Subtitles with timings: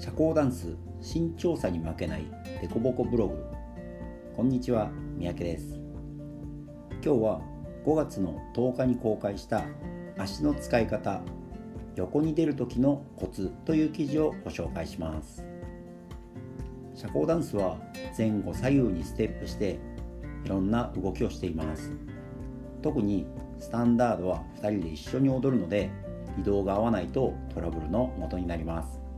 [0.00, 2.24] 社交ダンス身長差に負けない
[2.62, 3.44] デコボコブログ。
[4.34, 5.78] こんにちは三宅です。
[7.04, 7.42] 今日は
[7.84, 9.62] 5月の10日に公開した
[10.16, 11.20] 足の使い方
[11.96, 15.44] 横に出る時のコツという記事をご紹介します。
[16.94, 17.76] 社交ダンスは
[18.16, 19.78] 前後左右にステップして
[20.46, 21.92] いろんな動きをしています。
[22.80, 23.26] 特に
[23.58, 25.90] スタンダードは2人で一緒に踊るので
[26.38, 29.09] 移動が合わないとトラブルの元になります。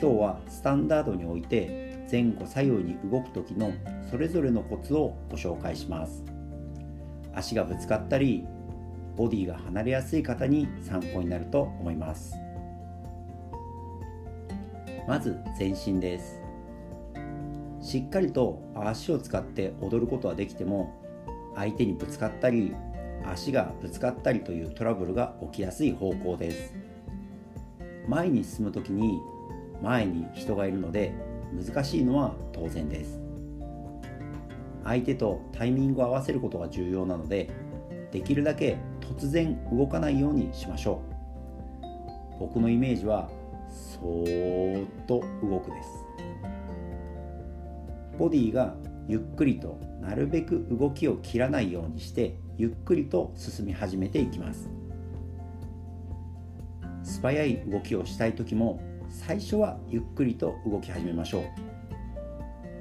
[0.00, 3.72] 今日はスタンダードにおいて前後左右に動く時の
[4.10, 6.24] それぞれのコツをご紹介します。
[7.34, 8.44] 足がぶつかったり
[9.16, 12.34] ボディが離れやすい方に参考になると思います。
[15.06, 16.40] まず全身です。
[17.80, 20.94] しっかりと足を使って踊ることはできても
[21.54, 22.74] 相手にぶつかったり
[23.24, 26.74] 足がぶつかったりというトラブルが起きやすい方向です。
[28.08, 29.18] 前に進む時に
[29.82, 31.12] 前に人がいるので
[31.52, 33.20] 難しいのは当然です。
[34.84, 37.50] 相手とタイミングを合わせることが重要なので
[38.12, 42.38] できるだけ突然動かないようにしましょう。
[42.40, 43.28] 僕のイメージは
[43.68, 45.88] そーっと動くです。
[48.18, 48.74] ボディが
[49.08, 54.70] ゆっくりとなるべく動きを切らないようにしてゆっくりと進み始めていきます。
[57.02, 58.80] 素早い動きをしたい時も
[59.14, 61.44] 最初はゆっくりと動き始めましょう。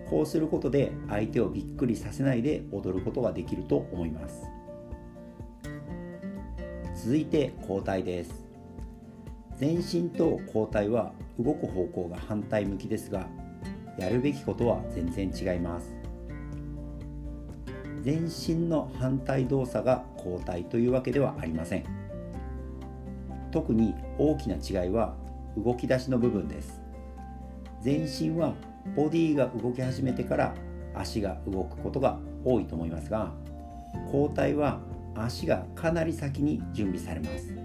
[0.09, 4.41] こうすることで相手をびっくりさせないで踊ることができると思います。
[6.95, 8.45] 続いて交代です。
[9.57, 13.27] 全身と交代は動く方向が反対向きですが
[13.97, 15.95] やるべきことは全然違います。
[18.01, 21.85] 全身の反対動作が交代というわけではありません。
[23.51, 25.15] 特に大きな違いは
[25.57, 26.81] 動き出しの部分です。
[27.81, 28.53] 全身は
[28.95, 30.55] ボディが動き始めてから
[30.95, 33.31] 足が動くことが多いと思いますが
[34.05, 34.79] 交代は
[35.15, 37.55] 足がかなり先に準備されます。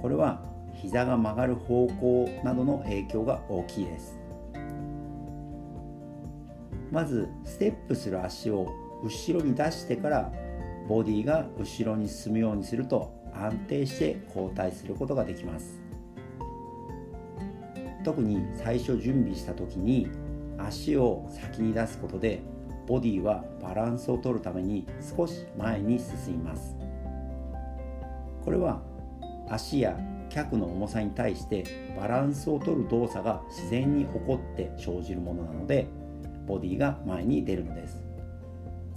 [0.00, 0.42] これは
[0.74, 4.18] 膝が曲がる方向などの影響が大きいです。
[6.90, 8.68] まずステップする足を
[9.04, 10.32] 後ろに出してから
[10.88, 15.89] ボディが後ろに進むようにすると安定して交代することができます。
[18.04, 20.08] 特に最初準備した時に
[20.58, 22.42] 足を先に出すことで
[22.86, 26.76] ボディはバランスを取るために少し前に進みます。
[28.44, 28.82] これは
[29.48, 31.64] 足や脚の重さに対して
[31.96, 35.88] バランスを取る動作が自然に起こって生じるものなので
[36.46, 38.02] ボディが前に出るのです。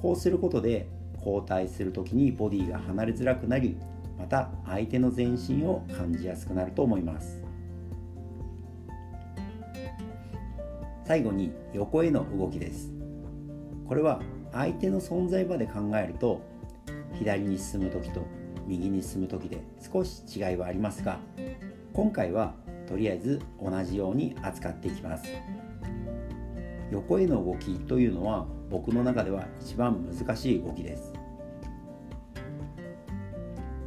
[0.02, 0.88] こうすることで
[1.18, 3.78] 交代する時にボディが離れづらくなり
[4.18, 7.43] また相手の全身を感じやすくなると思います。
[11.06, 12.92] 最後に横への動きです。
[13.88, 14.22] これは
[14.52, 16.42] 相手の存在まで考えると
[17.14, 18.26] 左に進む時と
[18.66, 21.20] 右に進む時で少し違いはありますが
[21.94, 22.54] 今回は
[22.88, 25.26] とりあえず同じように扱っていきます。
[26.92, 31.14] 横への動きというのは僕の中では一番難しい動きです。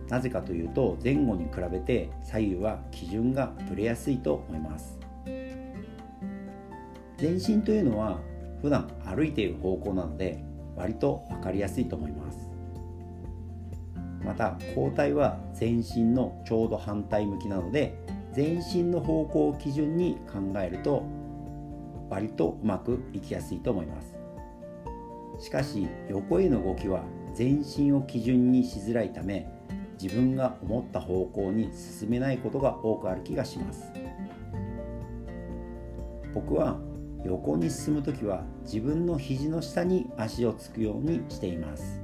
[0.08, 4.95] なぜかというと前後に比べて左右は基準がぶれやすいと思います。
[7.16, 8.20] 全身というのは
[8.62, 10.42] 普段歩いている方向なので
[10.76, 12.38] 割と分かりやすいと思います。
[14.24, 17.96] また交代は全身のちょうど反対向きなので
[18.32, 21.04] 全身の方向を基準に考えると
[22.10, 24.16] 割とうまくいきやすいと思います。
[25.38, 27.02] しかし横への動きは
[27.34, 29.48] 全身を基準にしづらいため
[30.00, 33.92] 自分が思った方向に進めないことが多くある気がします。
[36.34, 36.78] 僕は
[37.26, 42.00] 横に進む時は自分の肘の下に足をつくようにしています。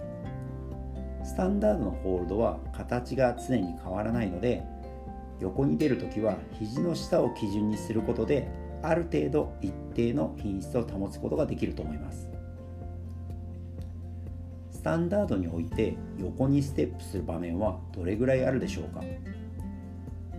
[1.24, 4.64] スタンダードのホールドは形が常に変わらないので
[5.40, 8.48] 横に出る時は肘の下を基準にすることで
[8.82, 12.28] ある程度一定の品質を保つことができると思います。
[14.70, 19.00] スタンダードにおいて横にステップする場面はどれぐらいあるでしょうか？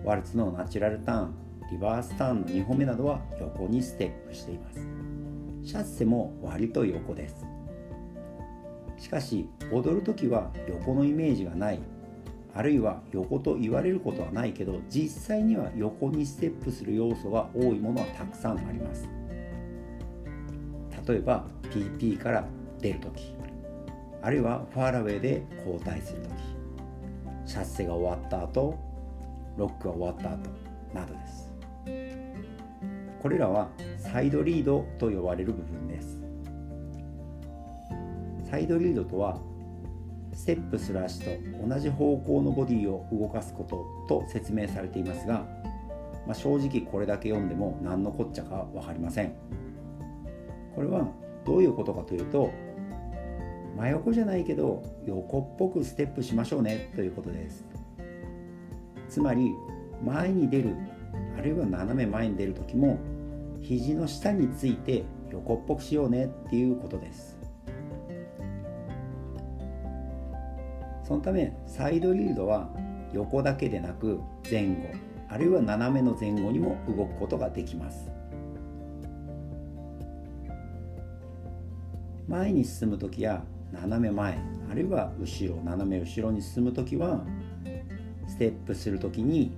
[0.03, 1.35] ワルツのナチュラルターン
[1.71, 4.87] リバースターンの2歩目などは横にステップしています。
[5.63, 7.45] シャッセも割と横です
[8.97, 11.79] しかし踊る時は横のイメージがない。
[12.55, 19.09] あるいは横と言われることはないけど実際には横にステップする要素が多いものはたくさんあります。
[21.07, 22.47] 例えば PP から
[22.79, 23.35] 出る時
[24.21, 26.29] あるいはファーラウェイで交代する時。
[27.45, 28.77] シャッセが終わった後
[29.57, 30.49] ロックが終わった後
[30.93, 31.52] などです。
[33.23, 36.19] これらはサイドリードと呼ばれる部分です。
[38.43, 39.39] サイドリードとは
[40.33, 41.31] ステップする足と
[41.65, 45.45] 同じ方向のボディを動かすことと説明されていますが、
[46.27, 49.33] まあ、正直これだけ読んでも何のこっちゃか分かりません。
[50.75, 51.07] これは
[51.45, 52.51] どういうことかというと
[53.77, 57.63] 真横じゃないけど横っぽくステップしましょうねということです。
[59.07, 59.53] つまり
[60.03, 60.75] 前に出る
[61.37, 62.99] あるいは斜め前に出る時も
[63.63, 67.39] 肘の下について横っぽくしようねっていうことです。
[71.03, 72.69] そのためサイドリードは
[73.13, 74.19] 横だけでなく
[74.49, 74.75] 前後
[75.29, 78.11] あるいは斜めの前後にも動くことができます。
[82.27, 84.37] 前に進む時や斜め前
[84.69, 87.23] あるいは後ろ斜め後ろに進む時は
[88.27, 89.51] ステップする時に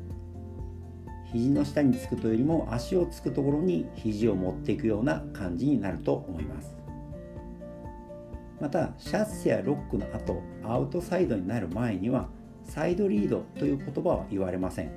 [1.35, 6.73] 肘の下につくというよりも足をつくところに肘を持っていくような感じになると思います。
[8.61, 12.29] またシャッセやロックの後アウトサイドになる前には
[12.63, 14.87] サイドリードという言葉は言われません。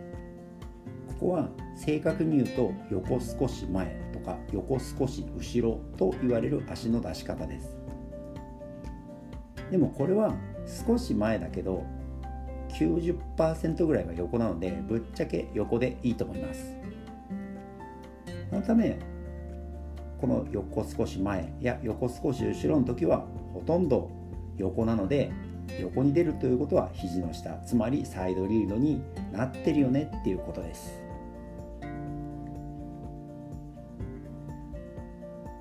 [1.08, 7.76] ここは正確に言うと横少し前とか横少し後ろと言われる足の出し方です。
[9.72, 10.36] でもこれは
[10.86, 11.84] 少し前だけど
[12.68, 16.76] 90%ぐらいは横なのでぶっちゃけ横でいいと思います。
[18.50, 18.98] そのため
[20.20, 24.10] この横少し前や横少し後ろの時はほとんど
[24.56, 25.30] 横なので
[25.80, 30.92] 横に出るということは肘の下つまりサイドリードになってるよねっていうことです。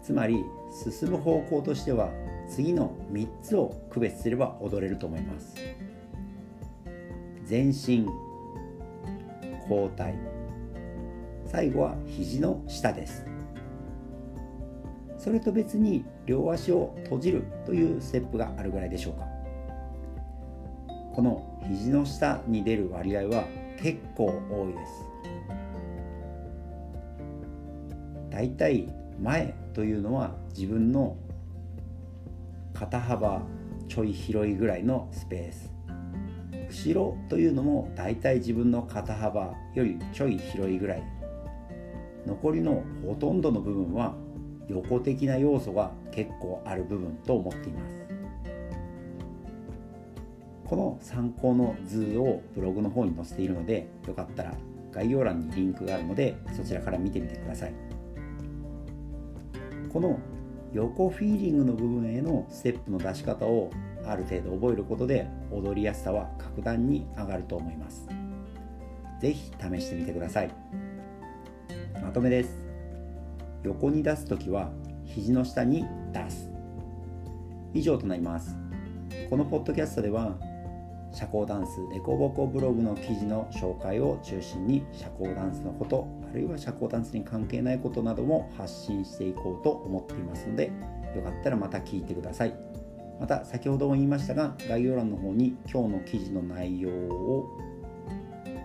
[0.01, 2.09] つまり進む方向としては
[2.49, 5.55] 次の3つを区別すれば踊れると思います。
[7.47, 8.05] 全身
[9.69, 10.13] 交代。
[11.45, 13.25] 最後は肘の下です。
[15.17, 19.25] それと別に両足を閉じるというステップがあるぐらいでしょうか。
[21.13, 23.45] この肘の下に出る割合は
[23.77, 25.05] 結構多いです。
[28.29, 31.15] だいたい前というのは自分の
[32.73, 33.41] 肩幅
[33.87, 35.76] ちょい広いぐらいのスペース。
[36.69, 41.03] 後ろというのもだいたい自分の肩幅よりちょい広いぐらい。
[42.25, 44.13] 残りのほとんどの部分は
[44.67, 48.05] 横的な要素が結構ある部分と思っています。
[50.65, 54.53] この参考の図をブログの方に載せているのでよかったら
[54.91, 57.73] 概要欄にリンクがあるのでそちらから見てみてください。
[59.87, 60.19] この
[60.73, 63.71] 横フィーリングの部分へのステップの出し方を
[64.07, 68.07] ある程度覚えることで踊りやすさは格段に上がると思います。
[69.19, 70.51] 是非試してみてください。
[72.01, 72.61] まとめです。
[73.63, 74.71] 横に出す時は
[75.05, 76.51] 肘の下に出す。
[77.73, 78.55] 以上となります。
[79.29, 80.37] このポッドキャストでは
[81.11, 90.71] 社交ダンスデコボコブログの記事の紹介を中心に社交ダンスのことあるいは社交ダンスに関係ないことなども発信していこうと思っていますので
[91.15, 92.66] よかったらまた聞いてください。
[93.19, 97.47] また先ほども言いましたが概要欄の方に今日の記事の内容を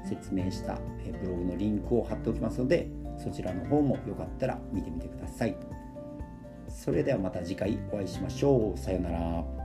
[0.05, 0.79] 説明した
[1.23, 2.89] ブログのリンクを貼っておきますので
[3.23, 5.56] そちらの方もよかったら見てみてください。
[6.69, 8.79] それではまた次回お会いしましょう。
[8.79, 9.62] さようなら。